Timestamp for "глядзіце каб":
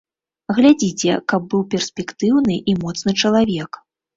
0.59-1.41